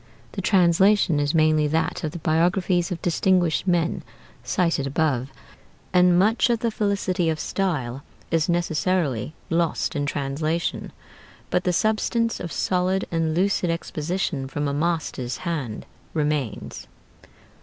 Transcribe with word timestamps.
The 0.31 0.41
translation 0.41 1.19
is 1.19 1.35
mainly 1.35 1.67
that 1.67 2.03
of 2.03 2.09
the 2.11 2.17
'Biographies 2.17 2.91
of 2.91 2.99
Distinguished 3.03 3.67
Men' 3.67 4.01
cited 4.43 4.87
above, 4.87 5.29
and 5.93 6.17
much 6.17 6.49
of 6.49 6.61
the 6.61 6.71
felicity 6.71 7.29
of 7.29 7.39
style 7.39 8.01
is 8.31 8.49
necessarily 8.49 9.35
lost 9.51 9.95
in 9.95 10.07
translation; 10.07 10.91
but 11.51 11.65
the 11.65 11.71
substance 11.71 12.39
of 12.39 12.51
solid 12.51 13.05
and 13.11 13.35
lucid 13.35 13.69
exposition 13.69 14.47
from 14.47 14.67
a 14.67 14.73
master's 14.73 15.37
hand 15.45 15.85
remains. 16.15 16.87